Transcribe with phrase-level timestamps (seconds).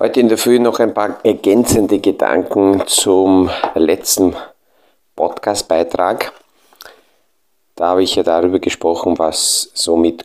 [0.00, 4.36] Heute in der Früh noch ein paar ergänzende Gedanken zum letzten
[5.16, 6.32] Podcast-Beitrag.
[7.74, 10.24] Da habe ich ja darüber gesprochen, was so mit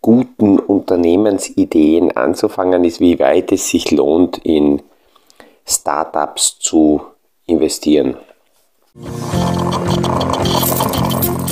[0.00, 4.82] guten Unternehmensideen anzufangen ist, wie weit es sich lohnt, in
[5.64, 7.02] Startups zu
[7.46, 8.16] investieren.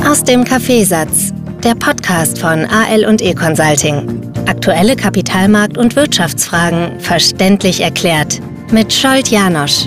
[0.05, 1.33] Aus dem Kaffeesatz,
[1.65, 4.33] der Podcast von AL und E Consulting.
[4.47, 8.41] Aktuelle Kapitalmarkt- und Wirtschaftsfragen verständlich erklärt
[8.73, 9.87] mit Scholt Janosch.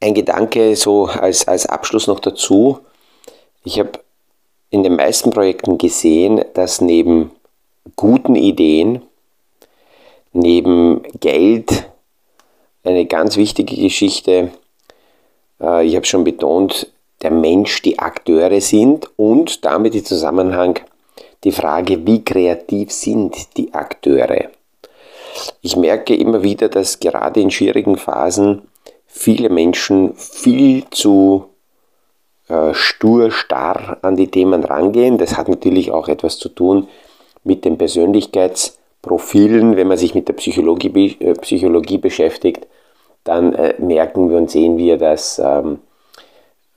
[0.00, 2.80] Ein Gedanke so als, als Abschluss noch dazu.
[3.62, 3.92] Ich habe
[4.70, 7.30] in den meisten Projekten gesehen, dass neben
[7.94, 9.02] guten Ideen,
[10.32, 11.89] neben Geld
[12.84, 14.50] eine ganz wichtige Geschichte
[15.60, 16.90] äh, ich habe schon betont,
[17.22, 20.78] der Mensch die Akteure sind und damit im Zusammenhang
[21.44, 24.50] die Frage, wie kreativ sind die Akteure.
[25.62, 28.62] Ich merke immer wieder, dass gerade in schwierigen Phasen
[29.06, 31.46] viele Menschen viel zu
[32.48, 35.18] äh, stur, starr an die Themen rangehen.
[35.18, 36.88] Das hat natürlich auch etwas zu tun
[37.44, 37.78] mit den
[39.02, 42.66] Persönlichkeitsprofilen, wenn man sich mit der Psychologie, äh, Psychologie beschäftigt
[43.24, 45.80] dann äh, merken wir und sehen wir, dass ähm,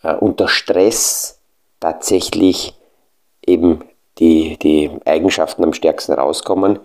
[0.02, 1.40] äh, unter Stress
[1.80, 2.74] tatsächlich
[3.46, 3.84] eben
[4.20, 6.80] die, die Eigenschaften am stärksten rauskommen.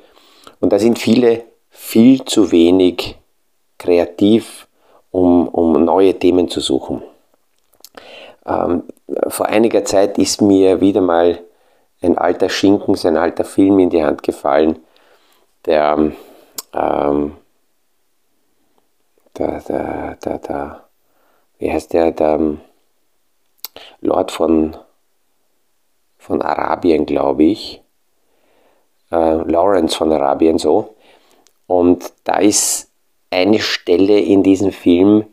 [0.61, 3.17] Und da sind viele viel zu wenig
[3.79, 4.67] kreativ,
[5.11, 7.03] um, um neue Themen zu suchen.
[8.47, 8.85] Ähm,
[9.29, 11.41] vor einiger Zeit ist mir wieder mal
[12.01, 14.79] ein alter Schinken, ein alter Film in die Hand gefallen,
[15.69, 16.13] der
[16.73, 17.37] ähm,
[19.39, 20.89] der, der, der, der
[21.59, 22.61] wie heißt der, der ähm,
[24.01, 24.77] Lord von,
[26.19, 27.83] von Arabien, glaube ich,
[29.11, 30.95] äh, Lawrence von Arabien so.
[31.67, 32.91] Und da ist
[33.31, 35.25] eine Stelle in diesem Film,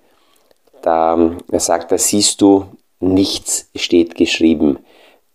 [0.82, 1.18] da
[1.52, 2.66] er sagt, da siehst du,
[3.00, 4.80] nichts steht geschrieben.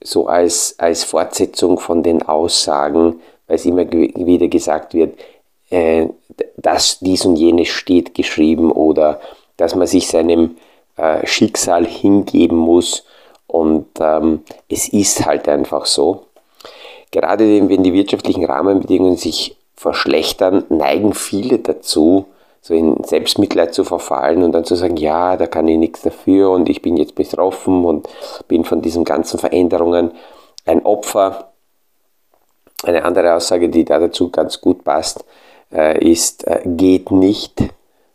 [0.02, 5.18] So als, als Fortsetzung von den Aussagen, weil es immer wieder gesagt wird,
[5.70, 6.06] äh,
[6.56, 9.20] dass dies und jenes steht geschrieben oder
[9.56, 10.56] dass man sich seinem
[10.96, 13.04] äh, Schicksal hingeben muss
[13.48, 16.26] und ähm, es ist halt einfach so.
[17.10, 22.26] Gerade wenn die wirtschaftlichen Rahmenbedingungen sich verschlechtern, neigen viele dazu,
[22.60, 26.50] so in Selbstmitleid zu verfallen und dann zu sagen, ja, da kann ich nichts dafür
[26.50, 28.08] und ich bin jetzt betroffen und
[28.46, 30.12] bin von diesen ganzen Veränderungen
[30.66, 31.49] ein Opfer.
[32.82, 35.24] Eine andere Aussage, die da dazu ganz gut passt,
[35.72, 37.62] äh, ist äh, geht nicht,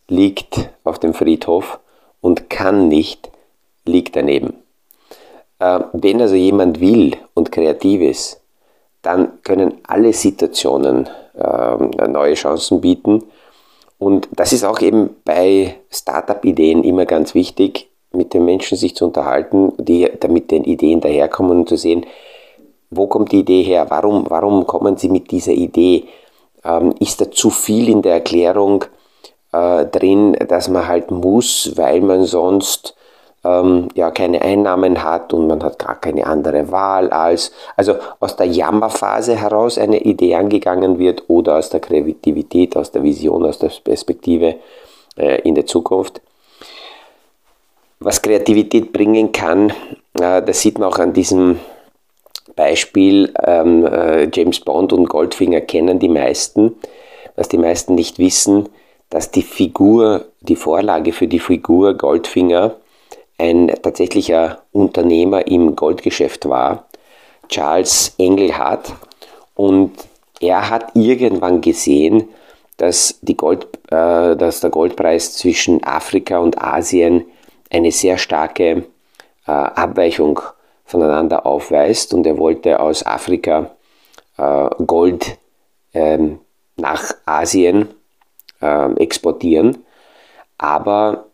[0.08, 1.80] liegt auf dem Friedhof
[2.22, 3.30] und kann nicht,
[3.86, 4.54] liegt daneben.
[5.60, 8.42] Äh, wenn also jemand will und kreativ ist,
[9.02, 11.08] dann können alle Situationen
[12.08, 13.24] neue Chancen bieten.
[14.00, 19.06] Und das ist auch eben bei Startup-Ideen immer ganz wichtig, mit den Menschen sich zu
[19.06, 22.06] unterhalten, die damit den Ideen daherkommen und zu sehen,
[22.96, 26.06] wo kommt die Idee her, warum, warum kommen sie mit dieser Idee,
[26.64, 28.86] ähm, ist da zu viel in der Erklärung
[29.52, 32.96] äh, drin, dass man halt muss, weil man sonst
[33.46, 38.36] ähm, ja keine Einnahmen hat und man hat gar keine andere Wahl als, also aus
[38.36, 43.60] der Jammerphase heraus eine Idee angegangen wird oder aus der Kreativität, aus der Vision, aus
[43.60, 44.56] der Perspektive
[45.18, 46.22] äh, in der Zukunft.
[48.00, 49.72] Was Kreativität bringen kann,
[50.20, 51.60] äh, das sieht man auch an diesem
[52.56, 56.76] Beispiel ähm, äh, James Bond und Goldfinger kennen die meisten.
[57.36, 58.70] Was die meisten nicht wissen,
[59.10, 62.76] dass die Figur, die Vorlage für die Figur Goldfinger
[63.38, 66.86] ein tatsächlicher Unternehmer im Goldgeschäft war,
[67.50, 68.94] Charles Engelhardt.
[69.56, 69.92] Und
[70.40, 72.30] er hat irgendwann gesehen,
[72.78, 77.26] dass, die Gold, äh, dass der Goldpreis zwischen Afrika und Asien
[77.70, 78.86] eine sehr starke
[79.48, 80.40] äh, Abweichung
[80.86, 83.72] voneinander aufweist und er wollte aus Afrika
[84.38, 85.38] äh, Gold
[85.94, 86.40] ähm,
[86.78, 87.90] nach Asien
[88.62, 89.78] äh, exportieren,
[90.58, 91.26] aber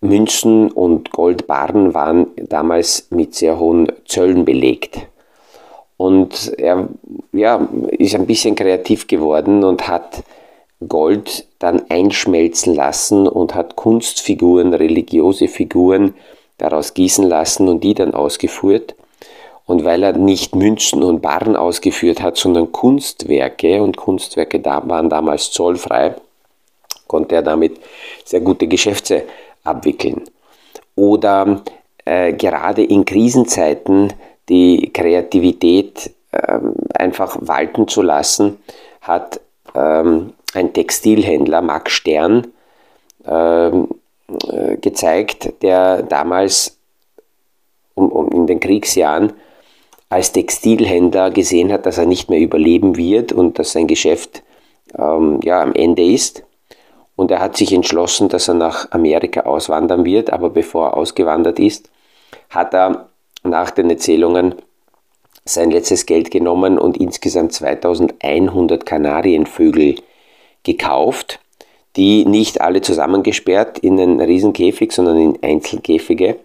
[0.00, 5.08] Münzen und Goldbarren waren damals mit sehr hohen Zöllen belegt.
[5.96, 6.88] Und er
[7.32, 10.22] ja, ist ein bisschen kreativ geworden und hat
[10.86, 16.14] Gold dann einschmelzen lassen und hat Kunstfiguren, religiöse Figuren
[16.58, 18.94] daraus gießen lassen und die dann ausgeführt.
[19.66, 25.50] Und weil er nicht Münzen und Barren ausgeführt hat, sondern Kunstwerke, und Kunstwerke waren damals
[25.50, 26.14] zollfrei,
[27.08, 27.80] konnte er damit
[28.24, 29.24] sehr gute Geschäfte
[29.64, 30.22] abwickeln.
[30.94, 31.62] Oder
[32.04, 34.12] äh, gerade in Krisenzeiten
[34.48, 38.58] die Kreativität ähm, einfach walten zu lassen,
[39.00, 39.40] hat
[39.74, 42.46] ähm, ein Textilhändler, Max Stern,
[43.26, 43.94] ähm, äh,
[44.80, 46.78] gezeigt, der damals
[47.94, 49.32] um, um in den Kriegsjahren
[50.08, 54.42] als Textilhändler gesehen hat, dass er nicht mehr überleben wird und dass sein Geschäft
[54.96, 56.44] ähm, ja, am Ende ist.
[57.16, 61.58] Und er hat sich entschlossen, dass er nach Amerika auswandern wird, aber bevor er ausgewandert
[61.58, 61.90] ist,
[62.50, 63.08] hat er
[63.42, 64.54] nach den Erzählungen
[65.44, 69.96] sein letztes Geld genommen und insgesamt 2100 Kanarienvögel
[70.62, 71.40] gekauft,
[71.96, 76.36] die nicht alle zusammengesperrt in einen Riesenkäfig, sondern in Einzelkäfige.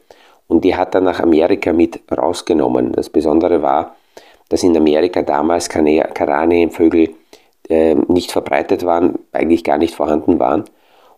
[0.47, 2.93] Und die hat er nach Amerika mit rausgenommen.
[2.93, 3.95] Das Besondere war,
[4.49, 7.15] dass in Amerika damals Kanarienvögel
[7.69, 10.65] äh, nicht verbreitet waren, eigentlich gar nicht vorhanden waren.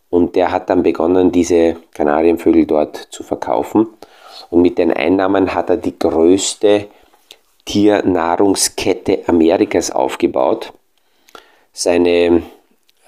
[0.09, 3.87] Und der hat dann begonnen, diese Kanarienvögel dort zu verkaufen.
[4.51, 6.87] Und mit den Einnahmen hat er die größte
[7.65, 10.73] Tiernahrungskette Amerikas aufgebaut.
[11.71, 12.43] Seine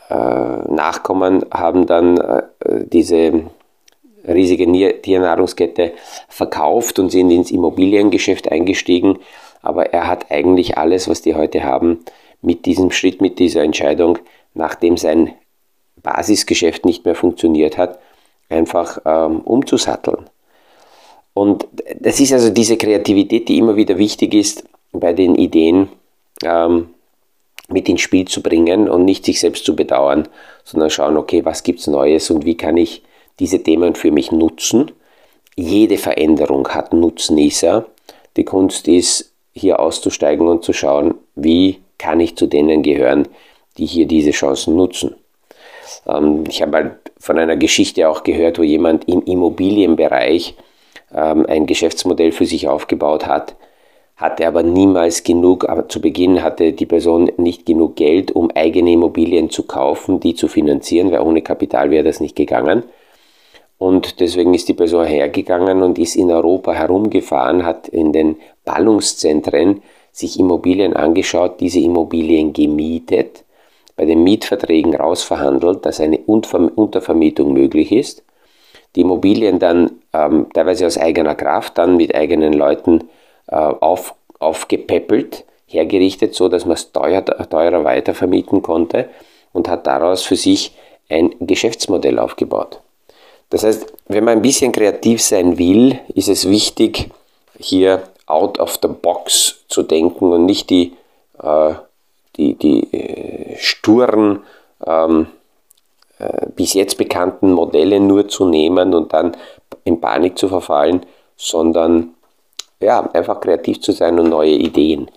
[0.09, 2.43] Nachkommen haben dann äh,
[2.85, 3.45] diese
[4.27, 5.93] riesige Tiernahrungskette
[6.27, 9.19] verkauft und sind ins Immobiliengeschäft eingestiegen.
[9.61, 11.99] Aber er hat eigentlich alles, was die heute haben,
[12.41, 14.19] mit diesem Schritt, mit dieser Entscheidung,
[14.53, 15.33] nachdem sein
[16.01, 17.99] Basisgeschäft nicht mehr funktioniert hat,
[18.49, 20.29] einfach ähm, umzusatteln.
[21.33, 21.67] Und
[21.99, 25.89] das ist also diese Kreativität, die immer wieder wichtig ist, bei den Ideen
[26.43, 26.91] ähm,
[27.69, 30.27] mit ins Spiel zu bringen und nicht sich selbst zu bedauern,
[30.63, 33.03] sondern schauen, okay, was gibt es Neues und wie kann ich
[33.39, 34.91] diese Themen für mich nutzen.
[35.55, 37.85] Jede Veränderung hat Nutznießer.
[38.37, 43.27] Die Kunst ist, hier auszusteigen und zu schauen, wie kann ich zu denen gehören,
[43.77, 45.15] die hier diese Chancen nutzen.
[46.07, 50.55] Ähm, ich habe halt von einer Geschichte auch gehört, wo jemand im Immobilienbereich
[51.13, 53.55] ähm, ein Geschäftsmodell für sich aufgebaut hat,
[54.15, 58.93] hatte aber niemals genug, aber zu Beginn hatte die Person nicht genug Geld, um eigene
[58.93, 62.83] Immobilien zu kaufen, die zu finanzieren, weil ohne Kapital wäre das nicht gegangen.
[63.77, 69.81] Und deswegen ist die Person hergegangen und ist in Europa herumgefahren, hat in den Ballungszentren
[70.13, 73.43] sich Immobilien angeschaut, diese Immobilien gemietet,
[73.97, 78.23] bei den Mietverträgen rausverhandelt, dass eine Untervermietung möglich ist
[78.95, 83.05] die Immobilien dann ähm, teilweise aus eigener Kraft, dann mit eigenen Leuten
[83.47, 89.09] äh, auf, aufgepäppelt, hergerichtet, so dass man es teuer, teurer weitervermieten konnte
[89.53, 90.75] und hat daraus für sich
[91.09, 92.81] ein Geschäftsmodell aufgebaut.
[93.49, 97.09] Das heißt, wenn man ein bisschen kreativ sein will, ist es wichtig,
[97.59, 100.93] hier out of the box zu denken und nicht die,
[101.41, 101.73] äh,
[102.35, 104.43] die, die äh, sturen
[104.85, 105.27] ähm,
[106.19, 109.37] äh, bis jetzt bekannten Modelle nur zu nehmen und dann
[109.83, 111.05] in Panik zu verfallen,
[111.37, 112.15] sondern
[112.79, 115.09] ja, einfach kreativ zu sein und neue Ideen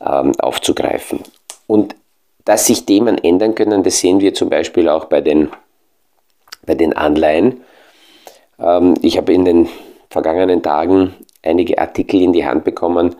[0.00, 1.20] ähm, aufzugreifen.
[1.66, 1.94] Und
[2.44, 5.48] dass sich Themen ändern können, das sehen wir zum Beispiel auch bei den,
[6.66, 7.62] bei den Anleihen.
[8.58, 9.68] Ähm, ich habe in den
[10.10, 13.16] vergangenen Tagen einige Artikel in die Hand bekommen,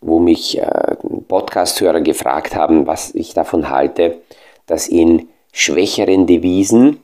[0.00, 0.96] wo mich äh,
[1.26, 4.18] Podcast-Hörer gefragt haben, was ich davon halte,
[4.66, 7.00] dass in schwächeren Devisen,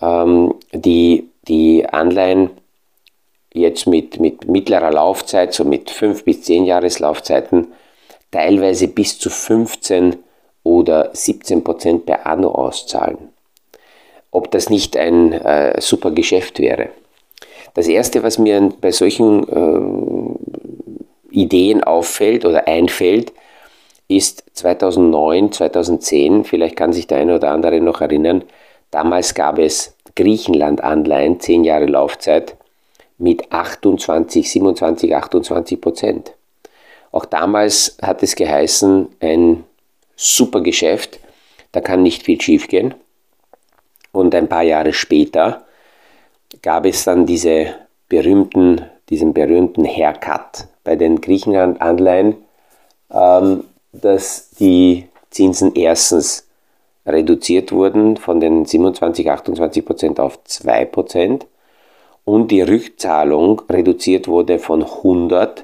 [0.00, 2.50] ähm, die die Anleihen
[3.58, 7.68] jetzt mit, mit mittlerer Laufzeit, so mit 5 bis 10 Jahreslaufzeiten,
[8.30, 10.16] teilweise bis zu 15
[10.62, 13.18] oder 17 Prozent per Anno auszahlen.
[14.30, 16.90] Ob das nicht ein äh, super Geschäft wäre.
[17.74, 20.38] Das Erste, was mir bei solchen
[21.30, 23.32] äh, Ideen auffällt oder einfällt,
[24.08, 28.42] ist 2009, 2010, vielleicht kann sich der eine oder andere noch erinnern,
[28.90, 32.56] damals gab es Griechenland-Anleihen, 10 Jahre Laufzeit,
[33.18, 36.32] mit 28, 27, 28 Prozent.
[37.10, 39.64] Auch damals hat es geheißen, ein
[40.16, 41.20] super Geschäft,
[41.72, 42.94] da kann nicht viel schiefgehen.
[44.12, 45.64] Und ein paar Jahre später
[46.62, 47.74] gab es dann diese
[48.08, 52.36] berühmten, diesen berühmten Haircut bei den Griechenland-Anleihen,
[53.12, 56.48] ähm, dass die Zinsen erstens
[57.06, 61.46] reduziert wurden von den 27, 28 Prozent auf 2 Prozent
[62.28, 65.62] und die Rückzahlung reduziert wurde von 100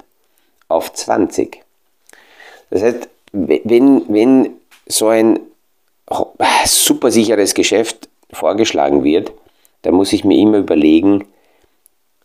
[0.68, 1.60] auf 20.
[2.70, 4.50] Das heißt, wenn, wenn
[4.86, 5.40] so ein
[6.64, 9.30] super sicheres Geschäft vorgeschlagen wird,
[9.82, 11.26] dann muss ich mir immer überlegen,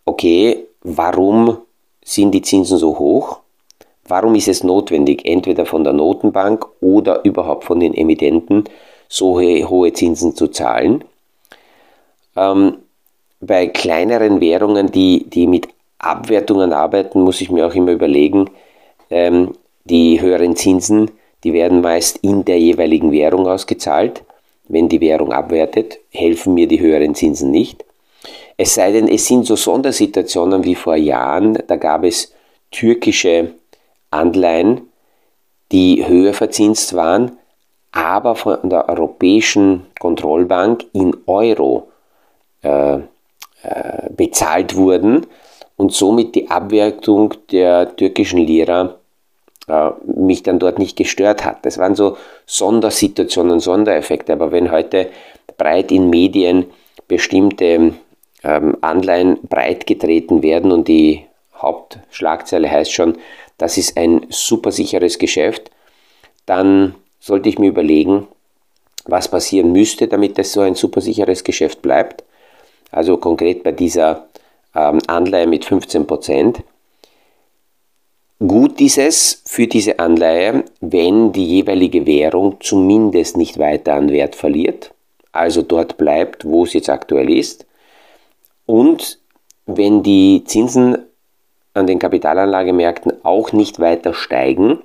[0.05, 1.58] okay, warum
[2.01, 3.41] sind die Zinsen so hoch?
[4.08, 8.63] Warum ist es notwendig, entweder von der Notenbank oder überhaupt von den Emittenten
[9.10, 11.03] so hohe Zinsen zu zahlen?
[12.38, 12.77] Ähm,
[13.39, 15.67] bei kleineren Währungen, die, die mit
[15.98, 18.50] Abwertungen arbeiten, muss ich mir auch immer überlegen,
[19.10, 19.53] ähm,
[19.86, 21.12] die höheren Zinsen,
[21.43, 24.24] die werden meist in der jeweiligen Währung ausgezahlt.
[24.67, 27.84] Wenn die Währung abwertet, helfen mir die höheren Zinsen nicht.
[28.58, 32.34] Es sei denn, es sind so Sondersituationen wie vor Jahren, da gab es
[32.72, 33.53] türkische
[34.12, 34.81] Anleihen,
[35.72, 37.31] die höher verzinst waren,
[37.91, 41.88] aber von der Europäischen Kontrollbank in Euro
[42.62, 43.00] äh,
[43.63, 45.25] äh, bezahlt wurden
[45.77, 48.95] und somit die Abwertung der türkischen Lira
[49.67, 51.65] äh, mich dann dort nicht gestört hat.
[51.65, 54.33] Das waren so Sondersituationen, Sondereffekte.
[54.33, 55.09] Aber wenn heute
[55.57, 56.65] breit in Medien
[57.07, 57.93] bestimmte
[58.43, 61.25] ähm, Anleihen breit getreten werden und die
[61.55, 63.17] Hauptschlagzeile heißt schon,
[63.57, 65.69] das ist ein super sicheres Geschäft,
[66.45, 68.27] dann sollte ich mir überlegen,
[69.05, 72.23] was passieren müsste, damit das so ein super sicheres Geschäft bleibt.
[72.91, 74.27] Also konkret bei dieser
[74.75, 76.63] ähm, Anleihe mit 15 Prozent.
[78.39, 84.36] Gut ist es für diese Anleihe, wenn die jeweilige Währung zumindest nicht weiter an Wert
[84.36, 84.93] verliert,
[85.34, 87.65] also dort bleibt, wo es jetzt aktuell ist,
[88.65, 89.19] und
[89.65, 90.98] wenn die Zinsen
[91.74, 94.79] an den Kapitalanlagemärkten auch nicht weiter steigen,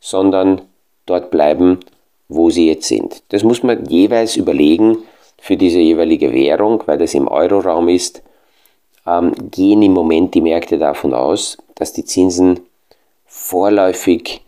[0.00, 0.62] sondern
[1.06, 1.80] dort bleiben,
[2.28, 3.22] wo sie jetzt sind.
[3.28, 4.98] Das muss man jeweils überlegen
[5.40, 8.22] für diese jeweilige Währung, weil das im Euroraum ist,
[9.06, 12.60] ähm, gehen im Moment die Märkte davon aus, dass die Zinsen
[13.26, 14.42] vorläufig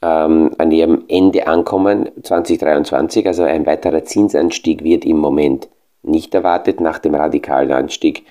[0.00, 3.26] ähm, an ihrem Ende ankommen, 2023.
[3.26, 5.68] Also ein weiterer Zinsanstieg wird im Moment
[6.02, 8.24] nicht erwartet nach dem radikalen Anstieg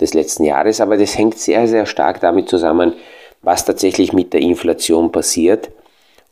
[0.00, 0.80] des letzten Jahres.
[0.80, 2.94] Aber das hängt sehr, sehr stark damit zusammen,
[3.42, 5.70] was tatsächlich mit der Inflation passiert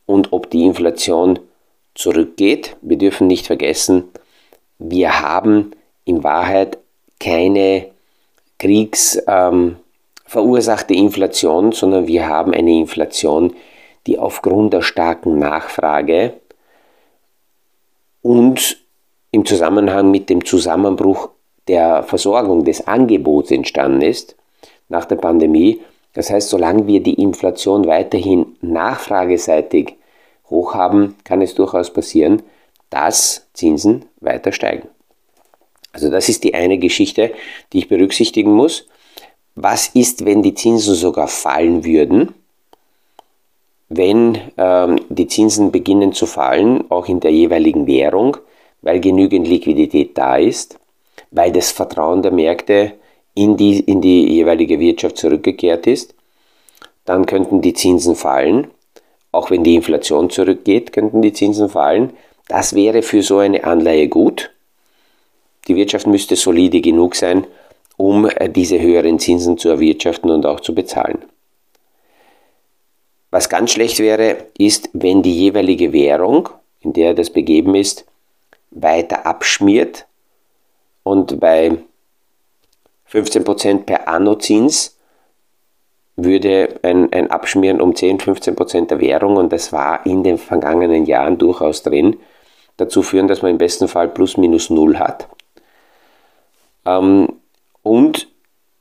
[0.06, 1.40] und ob die Inflation
[1.94, 2.76] zurückgeht.
[2.80, 4.04] Wir dürfen nicht vergessen,
[4.78, 5.72] wir haben
[6.04, 6.78] in Wahrheit
[7.20, 7.86] keine
[8.58, 13.54] kriegsverursachte ähm, Inflation, sondern wir haben eine Inflation,
[14.06, 16.34] die aufgrund der starken Nachfrage
[18.22, 18.78] und
[19.30, 21.30] im Zusammenhang mit dem Zusammenbruch
[21.68, 24.36] der Versorgung des Angebots entstanden ist
[24.88, 25.80] nach der Pandemie.
[26.14, 29.96] Das heißt, solange wir die Inflation weiterhin nachfrageseitig
[30.48, 32.42] hoch haben, kann es durchaus passieren,
[32.90, 34.88] dass Zinsen weiter steigen.
[35.92, 37.32] Also das ist die eine Geschichte,
[37.72, 38.86] die ich berücksichtigen muss.
[39.54, 42.34] Was ist, wenn die Zinsen sogar fallen würden?
[43.88, 48.36] Wenn ähm, die Zinsen beginnen zu fallen, auch in der jeweiligen Währung,
[48.82, 50.78] weil genügend Liquidität da ist,
[51.30, 52.92] weil das Vertrauen der Märkte
[53.34, 56.14] in die, in die jeweilige Wirtschaft zurückgekehrt ist,
[57.04, 58.68] dann könnten die Zinsen fallen.
[59.32, 62.12] Auch wenn die Inflation zurückgeht, könnten die Zinsen fallen.
[62.48, 64.50] Das wäre für so eine Anleihe gut.
[65.68, 67.46] Die Wirtschaft müsste solide genug sein,
[67.96, 71.24] um äh, diese höheren Zinsen zu erwirtschaften und auch zu bezahlen.
[73.30, 76.48] Was ganz schlecht wäre, ist, wenn die jeweilige Währung,
[76.80, 78.06] in der das begeben ist,
[78.70, 80.06] weiter abschmiert
[81.02, 81.76] und bei
[83.12, 84.96] 15% per Anno-Zins
[86.16, 91.06] würde ein, ein Abschmieren um 10, 15% der Währung, und das war in den vergangenen
[91.06, 92.16] Jahren durchaus drin,
[92.78, 95.28] dazu führen, dass man im besten Fall plus minus null hat.
[96.86, 97.28] Ähm,
[97.82, 98.28] und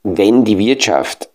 [0.04, 1.30] wenn die Wirtschaft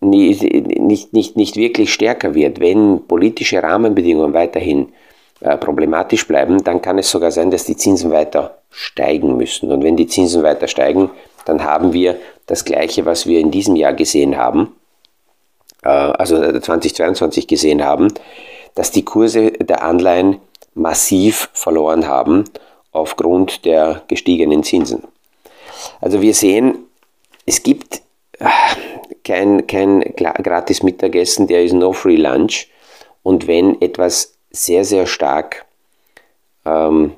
[0.00, 4.92] nicht, nicht, nicht, nicht wirklich stärker wird, wenn politische Rahmenbedingungen weiterhin
[5.40, 9.72] äh, problematisch bleiben, dann kann es sogar sein, dass die Zinsen weiter steigen müssen.
[9.72, 11.10] Und wenn die Zinsen weiter steigen,
[11.44, 14.74] dann haben wir das Gleiche, was wir in diesem Jahr gesehen haben,
[15.82, 18.08] äh, also 2022 gesehen haben,
[18.74, 20.38] dass die Kurse der Anleihen
[20.78, 22.44] massiv verloren haben
[22.92, 25.02] aufgrund der gestiegenen Zinsen.
[26.00, 26.78] Also wir sehen,
[27.46, 28.02] es gibt
[28.38, 28.46] äh,
[29.24, 32.68] kein, kein gratis Mittagessen, der ist no free lunch.
[33.22, 35.66] Und wenn etwas sehr, sehr stark,
[36.64, 37.12] ähm,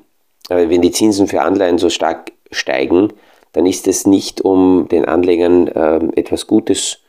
[0.49, 3.13] äh, wenn die Zinsen für Anleihen so stark steigen,
[3.53, 6.99] dann ist es nicht, um den Anlegern äh, etwas Gutes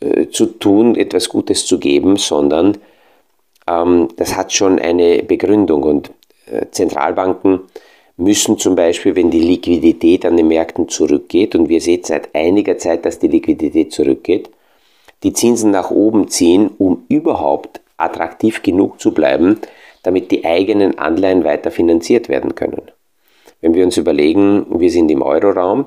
[0.00, 2.78] äh, zu tun, etwas Gutes zu geben, sondern
[3.66, 5.82] ähm, das hat schon eine Begründung.
[5.82, 6.10] Und
[6.46, 7.60] äh, Zentralbanken
[8.16, 12.78] müssen zum Beispiel, wenn die Liquidität an den Märkten zurückgeht, und wir sehen seit einiger
[12.78, 14.50] Zeit, dass die Liquidität zurückgeht,
[15.22, 19.60] die Zinsen nach oben ziehen, um überhaupt attraktiv genug zu bleiben,
[20.02, 22.82] damit die eigenen Anleihen weiter finanziert werden können.
[23.60, 25.86] Wenn wir uns überlegen, wir sind im Euroraum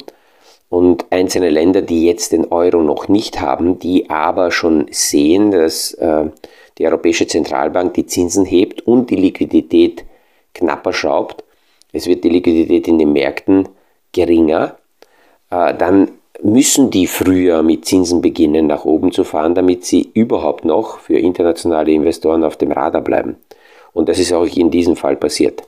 [0.70, 5.94] und einzelne Länder, die jetzt den Euro noch nicht haben, die aber schon sehen, dass
[5.94, 6.26] äh,
[6.78, 10.06] die Europäische Zentralbank die Zinsen hebt und die Liquidität
[10.54, 11.44] knapper schraubt,
[11.92, 13.70] es wird die Liquidität in den Märkten
[14.12, 14.78] geringer,
[15.50, 20.66] äh, dann müssen die früher mit Zinsen beginnen, nach oben zu fahren, damit sie überhaupt
[20.66, 23.38] noch für internationale Investoren auf dem Radar bleiben.
[23.94, 25.64] Und das ist auch in diesem Fall passiert.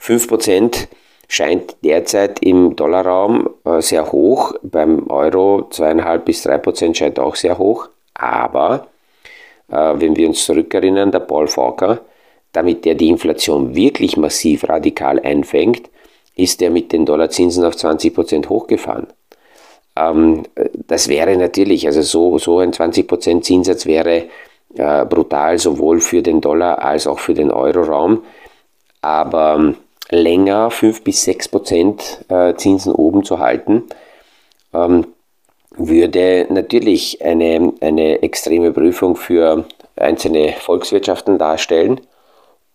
[0.00, 0.88] 5%
[1.28, 7.56] scheint derzeit im Dollarraum äh, sehr hoch, beim Euro 2,5 bis 3% scheint auch sehr
[7.56, 8.88] hoch, aber
[9.68, 12.00] wenn wir uns zurückerinnern, der Paul Volcker,
[12.52, 15.90] damit der die Inflation wirklich massiv radikal einfängt,
[16.36, 19.06] ist er mit den Dollarzinsen auf 20% hochgefahren.
[19.96, 20.44] Ähm,
[20.86, 24.24] das wäre natürlich, also so, so ein 20% Zinssatz wäre
[24.76, 28.24] äh, brutal, sowohl für den Dollar als auch für den Euroraum.
[29.00, 29.76] Aber ähm,
[30.10, 33.84] länger 5 bis 6% äh, Zinsen oben zu halten,
[34.72, 35.06] ähm,
[35.76, 39.64] würde natürlich eine, eine extreme Prüfung für
[39.96, 42.00] einzelne Volkswirtschaften darstellen.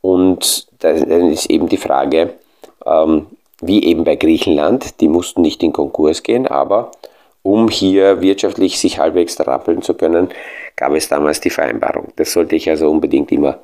[0.01, 2.33] Und dann ist eben die Frage,
[2.85, 3.27] ähm,
[3.61, 6.91] wie eben bei Griechenland, die mussten nicht in Konkurs gehen, aber
[7.43, 10.29] um hier wirtschaftlich sich halbwegs rappeln zu können,
[10.75, 12.09] gab es damals die Vereinbarung.
[12.15, 13.59] Das sollte ich also unbedingt immer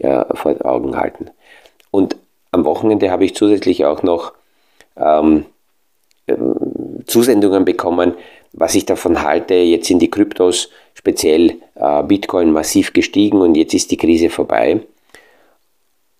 [0.00, 1.30] äh, vor Augen halten.
[1.90, 2.16] Und
[2.50, 4.32] am Wochenende habe ich zusätzlich auch noch
[4.96, 5.46] ähm,
[6.26, 6.34] äh,
[7.06, 8.14] Zusendungen bekommen,
[8.52, 9.54] was ich davon halte.
[9.54, 14.80] Jetzt sind die Kryptos, speziell äh, Bitcoin, massiv gestiegen und jetzt ist die Krise vorbei.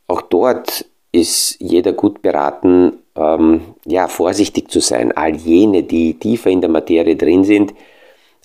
[0.07, 5.13] Auch dort ist jeder gut beraten, ähm, ja, vorsichtig zu sein.
[5.13, 7.75] All jene, die tiefer in der Materie drin sind,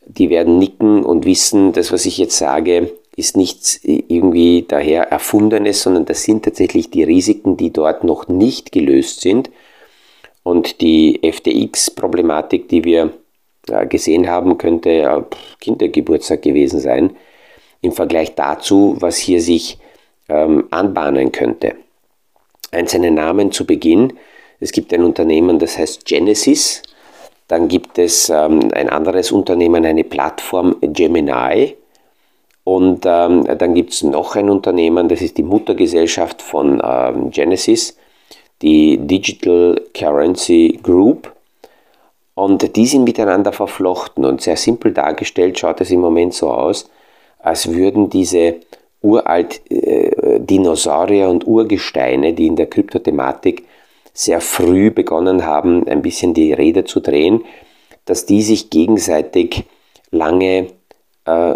[0.05, 5.83] die werden nicken und wissen, das, was ich jetzt sage, ist nichts irgendwie daher Erfundenes,
[5.83, 9.49] sondern das sind tatsächlich die Risiken, die dort noch nicht gelöst sind.
[10.41, 13.13] Und die FTX-Problematik, die wir
[13.69, 15.25] äh, gesehen haben, könnte
[15.59, 17.15] Kindergeburtstag gewesen sein
[17.81, 19.77] im Vergleich dazu, was hier sich
[20.29, 21.75] ähm, anbahnen könnte.
[22.71, 24.13] Einzelne Namen zu Beginn.
[24.59, 26.81] Es gibt ein Unternehmen, das heißt Genesis.
[27.47, 31.75] Dann gibt es ähm, ein anderes Unternehmen, eine Plattform Gemini.
[32.63, 37.97] Und ähm, dann gibt es noch ein Unternehmen, das ist die Muttergesellschaft von ähm, Genesis,
[38.61, 41.33] die Digital Currency Group.
[42.35, 46.89] Und die sind miteinander verflochten und sehr simpel dargestellt schaut es im Moment so aus,
[47.39, 48.55] als würden diese
[49.01, 53.65] uralt äh, Dinosaurier und Urgesteine, die in der Kryptothematik
[54.13, 57.43] sehr früh begonnen haben, ein bisschen die Räder zu drehen,
[58.05, 59.65] dass die sich gegenseitig
[60.11, 60.67] lange
[61.25, 61.55] äh,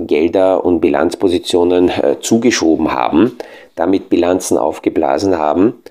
[0.00, 3.36] Gelder und Bilanzpositionen äh, zugeschoben haben,
[3.74, 5.82] damit Bilanzen aufgeblasen haben.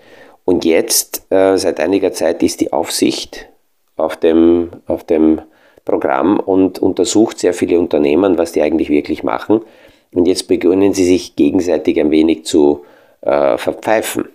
[0.46, 3.50] Und jetzt, äh, seit einiger Zeit, ist die Aufsicht
[3.98, 5.42] auf dem, auf dem
[5.84, 9.62] Programm und untersucht sehr viele Unternehmen, was die eigentlich wirklich machen.
[10.14, 12.86] Und jetzt beginnen sie sich gegenseitig ein wenig zu
[13.22, 14.30] äh, verpfeifen.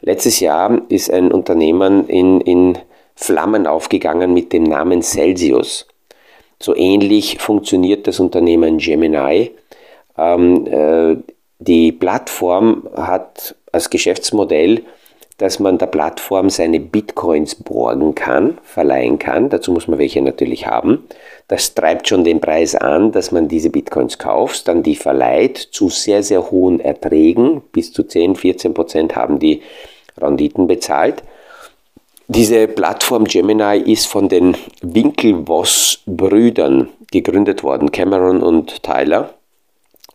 [0.00, 2.78] Letztes Jahr ist ein Unternehmen in, in
[3.14, 5.86] Flammen aufgegangen mit dem Namen Celsius.
[6.58, 9.52] So ähnlich funktioniert das Unternehmen Gemini.
[10.16, 11.16] Ähm, äh,
[11.58, 14.82] die Plattform hat als Geschäftsmodell,
[15.40, 19.48] dass man der Plattform seine Bitcoins borgen kann, verleihen kann.
[19.48, 21.06] Dazu muss man welche natürlich haben.
[21.48, 25.88] Das treibt schon den Preis an, dass man diese Bitcoins kauft, dann die verleiht zu
[25.88, 27.62] sehr, sehr hohen Erträgen.
[27.72, 29.62] Bis zu 10, 14 Prozent haben die
[30.20, 31.22] Renditen bezahlt.
[32.28, 39.32] Diese Plattform Gemini ist von den Winklevoss-Brüdern gegründet worden, Cameron und Tyler.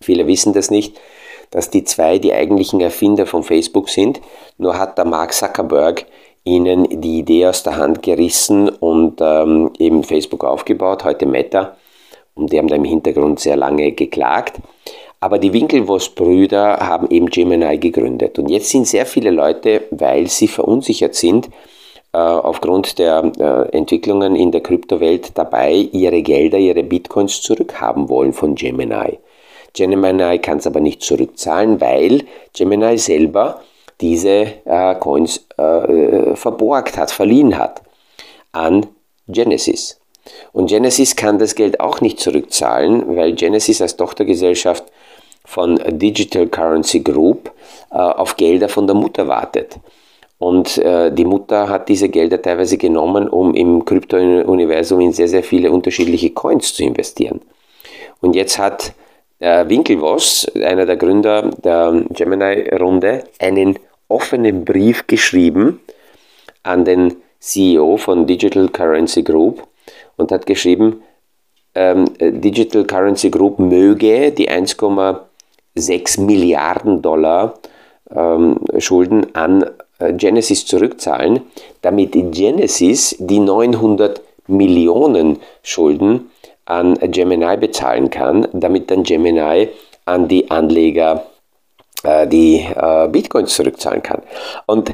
[0.01, 0.95] Viele wissen das nicht,
[1.51, 4.21] dass die zwei die eigentlichen Erfinder von Facebook sind.
[4.57, 6.05] Nur hat der Mark Zuckerberg
[6.43, 11.75] ihnen die Idee aus der Hand gerissen und ähm, eben Facebook aufgebaut, heute Meta.
[12.35, 14.59] Und die haben da im Hintergrund sehr lange geklagt.
[15.19, 18.37] Aber die Winklevoss-Brüder haben eben Gemini gegründet.
[18.37, 21.49] Und jetzt sind sehr viele Leute, weil sie verunsichert sind,
[22.13, 28.33] äh, aufgrund der äh, Entwicklungen in der Kryptowelt dabei, ihre Gelder, ihre Bitcoins zurückhaben wollen
[28.33, 29.17] von Gemini.
[29.75, 33.61] Gemini kann es aber nicht zurückzahlen, weil Gemini selber
[34.01, 37.81] diese äh, Coins äh, verborgt hat, verliehen hat
[38.51, 38.87] an
[39.27, 39.99] Genesis.
[40.53, 44.83] Und Genesis kann das Geld auch nicht zurückzahlen, weil Genesis als Tochtergesellschaft
[45.45, 47.51] von Digital Currency Group
[47.91, 49.79] äh, auf Gelder von der Mutter wartet.
[50.37, 55.43] Und äh, die Mutter hat diese Gelder teilweise genommen, um im Krypto-Universum in sehr, sehr
[55.43, 57.41] viele unterschiedliche Coins zu investieren.
[58.21, 58.93] Und jetzt hat
[59.39, 65.79] äh, Winklevoss, einer der Gründer der Gemini-Runde, einen offenen Brief geschrieben
[66.63, 69.67] an den CEO von Digital Currency Group
[70.17, 71.01] und hat geschrieben,
[71.75, 77.55] ähm, Digital Currency Group möge die 1,6 Milliarden Dollar
[78.09, 79.65] ähm, Schulden an
[79.99, 81.41] äh, Genesis zurückzahlen,
[81.81, 86.31] damit Genesis die 900 Millionen Schulden
[86.65, 89.69] an Gemini bezahlen kann, damit dann Gemini
[90.05, 91.25] an die Anleger
[92.03, 94.21] äh, die äh, Bitcoins zurückzahlen kann.
[94.65, 94.93] Und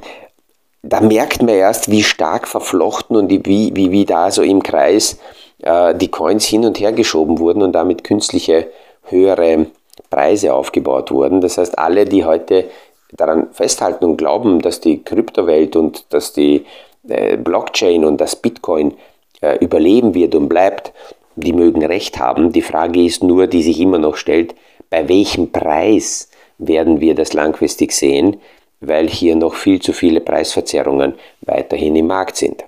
[0.84, 5.20] da merkt man erst, wie stark verflochten und wie, wie, wie da so im Kreis
[5.62, 8.72] äh, die Coins hin und her geschoben wurden und damit künstliche
[9.04, 9.68] höhere
[10.10, 11.42] Preise aufgebaut wurden.
[11.42, 12.66] Das heißt, alle, die heute
[13.12, 16.66] daran festhalten und glauben, dass die Kryptowelt und dass die
[17.08, 18.96] äh, Blockchain und das Bitcoin
[19.42, 20.94] äh, überleben wird und bleibt,
[21.36, 22.52] die mögen recht haben.
[22.52, 24.56] Die Frage ist nur, die sich immer noch stellt,
[24.90, 28.38] bei welchem Preis werden wir das langfristig sehen,
[28.80, 32.64] weil hier noch viel zu viele Preisverzerrungen weiterhin im Markt sind.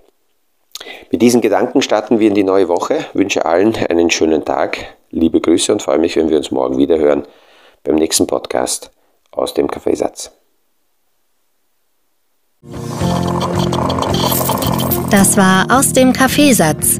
[1.11, 3.05] Mit diesen Gedanken starten wir in die neue Woche.
[3.13, 4.95] Ich wünsche allen einen schönen Tag.
[5.11, 7.23] Liebe Grüße und freue mich, wenn wir uns morgen wieder hören
[7.83, 8.91] beim nächsten Podcast
[9.31, 10.31] aus dem Kaffeesatz.
[15.09, 16.99] Das war aus dem Kaffeesatz,